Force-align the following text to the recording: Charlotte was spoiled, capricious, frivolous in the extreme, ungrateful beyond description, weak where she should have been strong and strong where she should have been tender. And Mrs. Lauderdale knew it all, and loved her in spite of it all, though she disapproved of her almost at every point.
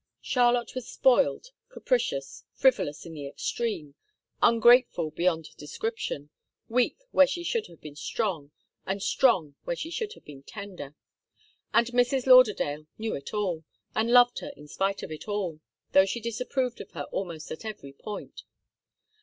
Charlotte 0.23 0.73
was 0.73 0.87
spoiled, 0.87 1.51
capricious, 1.69 2.43
frivolous 2.55 3.05
in 3.05 3.13
the 3.13 3.27
extreme, 3.27 3.93
ungrateful 4.41 5.11
beyond 5.11 5.55
description, 5.57 6.31
weak 6.67 6.97
where 7.11 7.27
she 7.27 7.43
should 7.43 7.67
have 7.67 7.79
been 7.79 7.95
strong 7.95 8.49
and 8.87 9.03
strong 9.03 9.53
where 9.63 9.75
she 9.75 9.91
should 9.91 10.13
have 10.13 10.25
been 10.25 10.41
tender. 10.41 10.95
And 11.71 11.85
Mrs. 11.89 12.25
Lauderdale 12.25 12.87
knew 12.97 13.13
it 13.13 13.31
all, 13.31 13.63
and 13.95 14.09
loved 14.11 14.39
her 14.39 14.49
in 14.57 14.67
spite 14.67 15.03
of 15.03 15.11
it 15.11 15.27
all, 15.27 15.59
though 15.91 16.07
she 16.07 16.19
disapproved 16.19 16.81
of 16.81 16.89
her 16.93 17.03
almost 17.11 17.51
at 17.51 17.63
every 17.63 17.93
point. 17.93 18.41